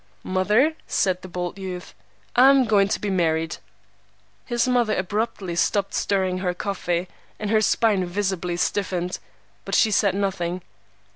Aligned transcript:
"Mother," 0.23 0.73
said 0.87 1.21
the 1.21 1.27
bold 1.27 1.59
youth, 1.59 1.93
"I'm 2.35 2.65
going 2.65 2.87
to 2.87 2.99
be 2.99 3.11
married." 3.11 3.57
His 4.45 4.67
mother 4.67 4.95
abruptly 4.95 5.55
stopped 5.55 5.93
stirring 5.93 6.39
her 6.39 6.55
coffee, 6.55 7.07
and 7.37 7.51
her 7.51 7.61
spine 7.61 8.05
visibly 8.05 8.57
stiffened, 8.57 9.19
but 9.63 9.75
she 9.75 9.91
said 9.91 10.15
nothing. 10.15 10.63